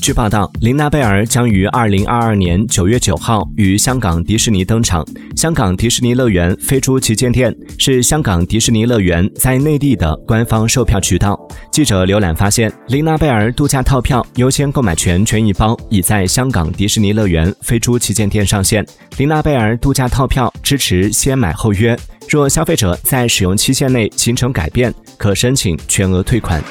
[0.00, 5.04] 据报道，琳娜贝尔将于二零二二年九月九号于香港迪士尼登场。
[5.36, 11.38] 香港迪士尼乐园飞猪旗舰店是香港迪士尼乐园在内地的官方售票渠道。
[11.70, 18.84] 记者浏览发现，琳娜贝尔度假套票优先购买权权益包已在香港迪士尼乐园飞猪旗舰店上线。
[19.18, 21.96] 琳娜贝尔度假套票支持先买后约，
[22.28, 26.62] 若消费者在使用期限内形成改变，可申请全额退款。